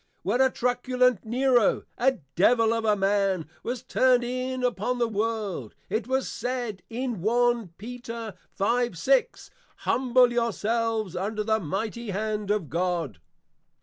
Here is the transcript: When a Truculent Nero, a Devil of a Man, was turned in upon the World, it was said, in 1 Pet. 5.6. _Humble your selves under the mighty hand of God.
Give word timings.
When 0.23 0.41
a 0.41 0.49
Truculent 0.49 1.25
Nero, 1.25 1.83
a 1.95 2.13
Devil 2.35 2.73
of 2.73 2.85
a 2.85 2.95
Man, 2.95 3.47
was 3.61 3.83
turned 3.83 4.23
in 4.23 4.63
upon 4.63 4.97
the 4.97 5.07
World, 5.07 5.75
it 5.91 6.07
was 6.07 6.27
said, 6.27 6.81
in 6.89 7.21
1 7.21 7.67
Pet. 7.77 8.07
5.6. 8.57 9.51
_Humble 9.83 10.31
your 10.31 10.53
selves 10.53 11.15
under 11.15 11.43
the 11.43 11.59
mighty 11.59 12.09
hand 12.09 12.49
of 12.49 12.67
God. 12.67 13.19